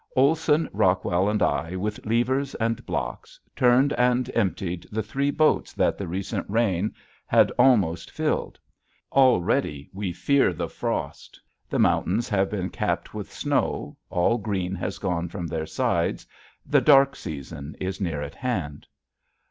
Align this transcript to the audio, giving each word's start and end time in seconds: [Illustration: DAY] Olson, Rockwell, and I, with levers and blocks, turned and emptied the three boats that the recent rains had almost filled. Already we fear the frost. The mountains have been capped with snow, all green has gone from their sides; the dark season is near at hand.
[Illustration: 0.17 0.63
DAY] 0.63 0.69
Olson, 0.71 0.77
Rockwell, 0.79 1.29
and 1.29 1.43
I, 1.43 1.75
with 1.75 2.03
levers 2.07 2.55
and 2.55 2.83
blocks, 2.87 3.39
turned 3.55 3.93
and 3.93 4.31
emptied 4.33 4.87
the 4.91 5.03
three 5.03 5.29
boats 5.29 5.73
that 5.73 5.95
the 5.99 6.07
recent 6.07 6.49
rains 6.49 6.93
had 7.27 7.51
almost 7.51 8.09
filled. 8.09 8.57
Already 9.11 9.91
we 9.93 10.11
fear 10.11 10.53
the 10.53 10.69
frost. 10.69 11.39
The 11.69 11.77
mountains 11.77 12.27
have 12.29 12.49
been 12.49 12.71
capped 12.71 13.13
with 13.13 13.31
snow, 13.31 13.95
all 14.09 14.39
green 14.39 14.73
has 14.73 14.97
gone 14.97 15.29
from 15.29 15.45
their 15.45 15.67
sides; 15.67 16.25
the 16.65 16.81
dark 16.81 17.15
season 17.15 17.75
is 17.79 18.01
near 18.01 18.23
at 18.23 18.33
hand. 18.33 18.87